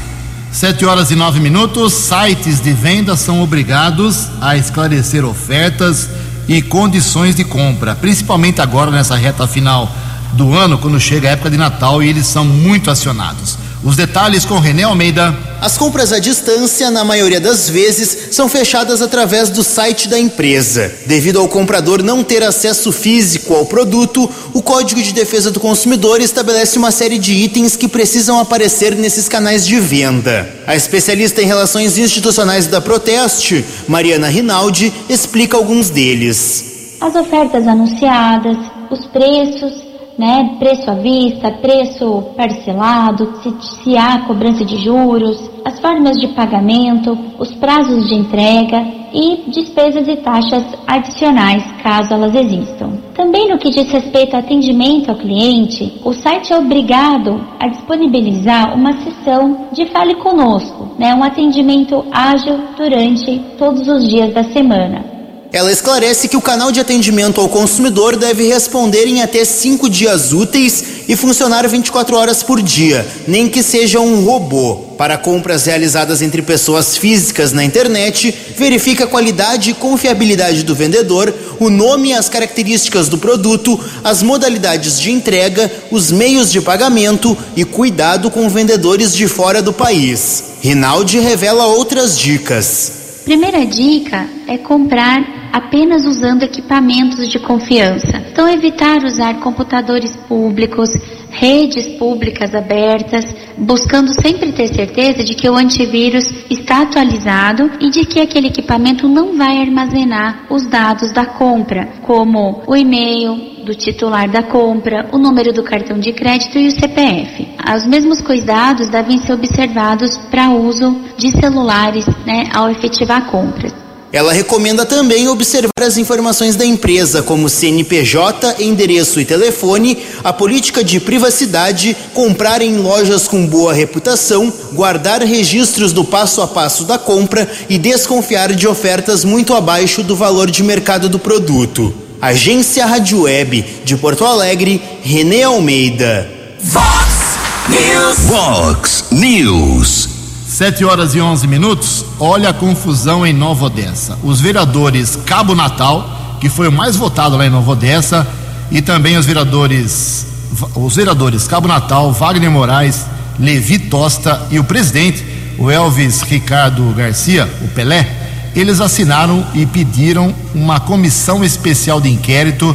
[0.52, 1.92] Sete horas e nove minutos.
[1.92, 6.08] Sites de venda são obrigados a esclarecer ofertas
[6.48, 9.92] e condições de compra, principalmente agora nessa reta final
[10.36, 13.58] do ano, quando chega a época de Natal e eles são muito acionados.
[13.82, 15.32] Os detalhes com René Almeida.
[15.60, 20.92] As compras à distância, na maioria das vezes, são fechadas através do site da empresa.
[21.06, 26.20] Devido ao comprador não ter acesso físico ao produto, o Código de Defesa do Consumidor
[26.20, 30.48] estabelece uma série de itens que precisam aparecer nesses canais de venda.
[30.66, 36.96] A especialista em relações institucionais da Proteste, Mariana Rinaldi, explica alguns deles.
[37.00, 38.56] As ofertas anunciadas,
[38.90, 39.85] os preços
[40.18, 40.56] né?
[40.58, 47.18] Preço à vista, preço parcelado, se, se há cobrança de juros, as formas de pagamento,
[47.38, 52.92] os prazos de entrega e despesas e taxas adicionais, caso elas existam.
[53.14, 58.74] Também no que diz respeito ao atendimento ao cliente, o site é obrigado a disponibilizar
[58.74, 61.14] uma sessão de Fale Conosco, né?
[61.14, 65.15] um atendimento ágil durante todos os dias da semana.
[65.52, 70.32] Ela esclarece que o canal de atendimento ao consumidor deve responder em até cinco dias
[70.32, 74.86] úteis e funcionar 24 horas por dia, nem que seja um robô.
[74.98, 81.32] Para compras realizadas entre pessoas físicas na internet, verifica a qualidade e confiabilidade do vendedor,
[81.60, 87.36] o nome e as características do produto, as modalidades de entrega, os meios de pagamento
[87.54, 90.44] e cuidado com vendedores de fora do país.
[90.60, 93.05] Rinaldi revela outras dicas.
[93.26, 98.22] Primeira dica é comprar apenas usando equipamentos de confiança.
[98.30, 100.90] Então, evitar usar computadores públicos,
[101.30, 103.24] redes públicas abertas,
[103.56, 109.08] buscando sempre ter certeza de que o antivírus está atualizado e de que aquele equipamento
[109.08, 115.18] não vai armazenar os dados da compra, como o e-mail, do titular da compra, o
[115.18, 117.48] número do cartão de crédito e o CPF.
[117.74, 123.85] Os mesmos cuidados devem ser observados para uso de celulares né, ao efetivar compras.
[124.12, 130.82] Ela recomenda também observar as informações da empresa, como CNPJ, endereço e telefone, a política
[130.82, 136.98] de privacidade, comprar em lojas com boa reputação, guardar registros do passo a passo da
[136.98, 141.92] compra e desconfiar de ofertas muito abaixo do valor de mercado do produto.
[142.20, 146.30] Agência Rádio Web de Porto Alegre, Renê Almeida.
[146.60, 147.36] Vox
[147.68, 148.18] News.
[148.20, 150.15] Vox News.
[150.56, 152.04] 7 horas e 11 minutos.
[152.18, 154.18] Olha a confusão em Nova Odessa.
[154.22, 158.26] Os vereadores Cabo Natal que foi o mais votado lá em Nova Odessa,
[158.70, 160.26] e também os vereadores,
[160.74, 163.06] os vereadores Cabo Natal, Wagner Moraes,
[163.38, 165.24] Levi Tosta e o presidente,
[165.58, 168.06] o Elvis Ricardo Garcia, o Pelé,
[168.54, 172.74] eles assinaram e pediram uma comissão especial de inquérito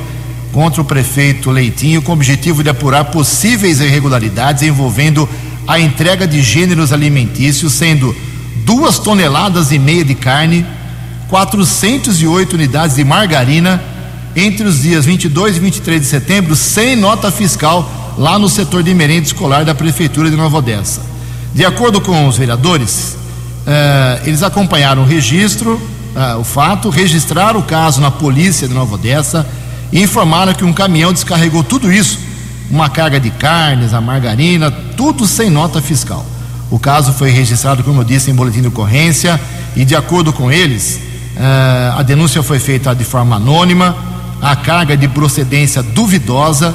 [0.52, 5.28] contra o prefeito Leitinho com o objetivo de apurar possíveis irregularidades envolvendo
[5.68, 8.16] a entrega de gêneros alimentícios, sendo
[8.66, 10.66] duas toneladas e meia de carne,
[11.30, 13.82] 408 unidades de margarina
[14.36, 18.93] entre os dias 22 e 23 de setembro, sem nota fiscal, lá no setor de
[18.93, 21.01] merenda escolar da Prefeitura de Nova Odessa.
[21.53, 23.18] De acordo com os vereadores,
[23.66, 25.82] eh, eles acompanharam o registro,
[26.16, 29.45] eh, o fato, registraram o caso na polícia de Nova Odessa
[29.91, 32.20] e informaram que um caminhão descarregou tudo isso,
[32.72, 36.26] uma carga de carnes, a margarina, tudo sem nota fiscal.
[36.72, 39.39] O caso foi registrado, como eu disse, em boletim de ocorrência
[39.76, 41.01] e, de acordo com eles,
[41.36, 43.93] eh, a denúncia foi feita de forma anônima,
[44.41, 46.74] a carga de procedência duvidosa,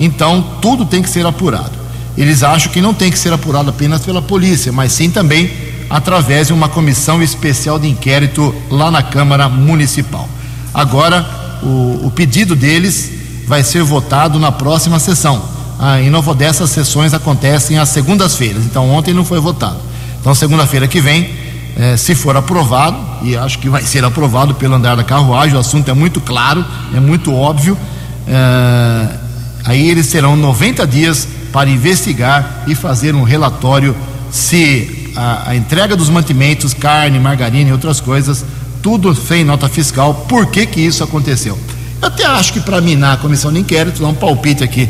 [0.00, 1.72] então tudo tem que ser apurado.
[2.18, 5.50] Eles acham que não tem que ser apurado apenas pela polícia, mas sim também
[5.88, 10.28] através de uma comissão especial de inquérito lá na Câmara Municipal.
[10.74, 11.24] Agora,
[11.62, 13.15] o, o pedido deles
[13.46, 15.42] vai ser votado na próxima sessão.
[15.78, 19.78] Ah, em Nova Odessa, as sessões acontecem às segundas-feiras, então ontem não foi votado.
[20.20, 21.30] Então, segunda-feira que vem,
[21.76, 25.60] eh, se for aprovado, e acho que vai ser aprovado pelo andar da carruagem, o
[25.60, 27.76] assunto é muito claro, é muito óbvio,
[28.26, 29.08] eh,
[29.64, 33.94] aí eles terão 90 dias para investigar e fazer um relatório
[34.30, 38.44] se a, a entrega dos mantimentos, carne, margarina e outras coisas,
[38.82, 41.58] tudo sem nota fiscal, por que que isso aconteceu?
[42.06, 44.88] Até acho que para minar a comissão de inquérito, dar um palpite aqui,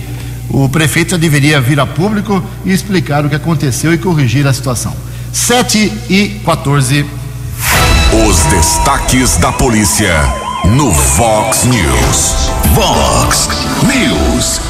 [0.50, 4.52] o prefeito já deveria vir a público e explicar o que aconteceu e corrigir a
[4.52, 4.94] situação.
[5.32, 7.06] 7 e 14.
[8.28, 10.12] Os destaques da polícia
[10.66, 12.50] no Fox News.
[12.74, 13.48] Fox
[13.82, 14.60] News.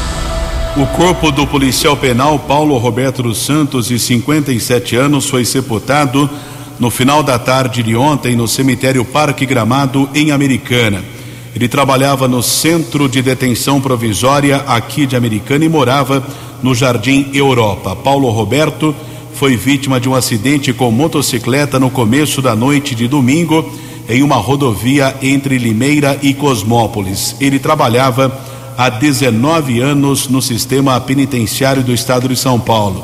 [0.77, 6.31] O corpo do policial penal Paulo Roberto dos Santos, de 57 anos, foi sepultado
[6.79, 11.16] no final da tarde de ontem no cemitério Parque Gramado, em Americana.
[11.57, 16.23] Ele trabalhava no Centro de Detenção Provisória aqui de Americana e morava
[16.63, 17.97] no Jardim Europa.
[17.97, 18.95] Paulo Roberto
[19.33, 23.73] foi vítima de um acidente com motocicleta no começo da noite de domingo
[24.07, 27.35] em uma rodovia entre Limeira e Cosmópolis.
[27.41, 28.39] Ele trabalhava
[28.77, 33.03] há 19 anos no sistema penitenciário do estado de São Paulo.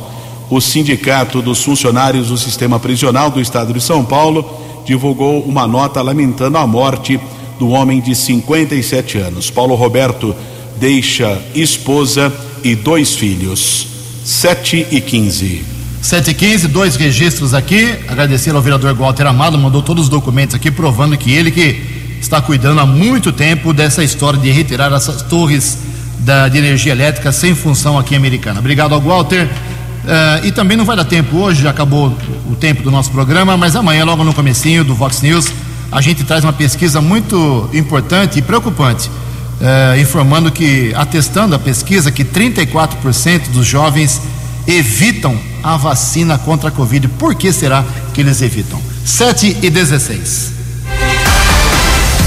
[0.50, 4.44] O Sindicato dos Funcionários do Sistema Prisional do estado de São Paulo
[4.84, 7.18] divulgou uma nota lamentando a morte
[7.62, 9.48] do homem de 57 anos.
[9.48, 10.34] Paulo Roberto
[10.80, 12.32] deixa esposa
[12.64, 13.86] e dois filhos.
[14.24, 15.64] 7 e 15.
[16.02, 17.94] 7 e 15, dois registros aqui.
[18.08, 22.42] Agradecer ao vereador Walter Amado, mandou todos os documentos aqui provando que ele que está
[22.42, 25.78] cuidando há muito tempo dessa história de retirar essas torres
[26.18, 28.58] da, de energia elétrica sem função aqui em Americana.
[28.58, 29.44] Obrigado ao Walter.
[29.44, 32.12] Uh, e também não vai dar tempo hoje, já acabou
[32.50, 35.46] o tempo do nosso programa, mas amanhã, logo no comecinho do Vox News,
[35.92, 42.10] a gente traz uma pesquisa muito importante e preocupante, uh, informando que, atestando a pesquisa,
[42.10, 44.22] que 34% dos jovens
[44.66, 47.08] evitam a vacina contra a Covid.
[47.08, 47.84] Por que será
[48.14, 48.80] que eles evitam?
[49.04, 50.52] 7 e 16.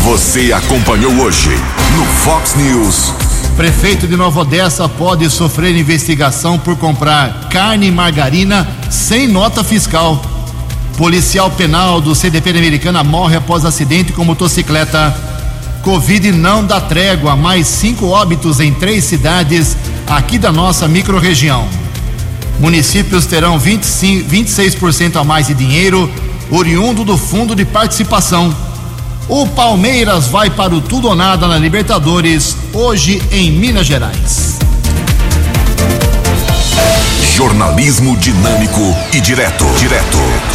[0.03, 1.49] Você acompanhou hoje
[1.97, 3.11] no Fox News.
[3.57, 10.34] Prefeito de Nova Odessa pode sofrer investigação por comprar carne e margarina sem nota fiscal.
[10.97, 15.13] Policial penal do CDP Americana morre após acidente com motocicleta.
[15.83, 19.75] Covid não dá trégua, mais cinco óbitos em três cidades
[20.07, 21.67] aqui da nossa microrregião.
[22.59, 26.09] Municípios terão 25, 26% a mais de dinheiro
[26.49, 28.55] oriundo do fundo de participação.
[29.27, 34.59] O Palmeiras vai para o tudo ou nada na Libertadores, hoje em Minas Gerais.
[37.35, 39.65] Jornalismo dinâmico e direto.
[39.77, 40.54] Direto.